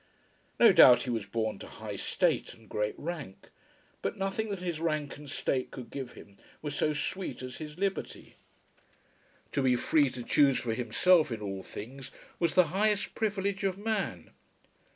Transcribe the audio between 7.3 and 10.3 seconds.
as his liberty. To be free to